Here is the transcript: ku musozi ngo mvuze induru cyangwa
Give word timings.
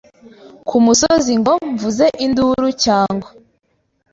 ku 0.67 0.75
musozi 0.85 1.33
ngo 1.39 1.53
mvuze 1.71 2.05
induru 2.25 2.67
cyangwa 2.83 3.29